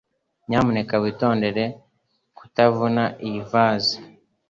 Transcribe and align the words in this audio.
Nyamuneka 0.47 0.95
witondere 1.03 1.63
kutavuna 2.37 3.03
iyi 3.27 3.41
vase 3.51 3.95